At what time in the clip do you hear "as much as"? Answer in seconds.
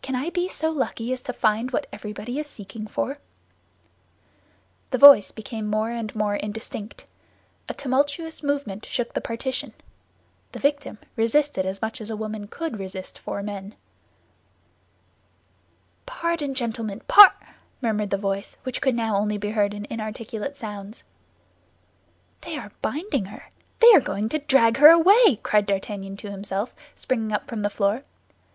11.66-12.08